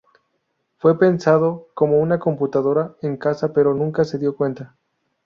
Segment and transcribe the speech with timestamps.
[0.79, 4.75] Fue pensado como una computadora en casa, pero nunca se dio cuenta.